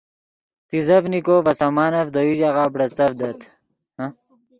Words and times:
تیزڤنیکو 0.67 1.35
ڤے 1.45 1.53
سامانف 1.61 2.07
دے 2.13 2.21
یو 2.25 2.33
ژاغہ 2.39 2.65
بڑیڅڤدت 2.73 3.39